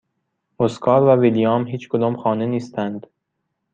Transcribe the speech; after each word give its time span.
اسکار 0.59 1.03
و 1.03 1.15
ویلیام 1.21 1.67
هیچکدام 1.67 2.15
خانه 2.17 2.45
نیستند. 2.45 3.07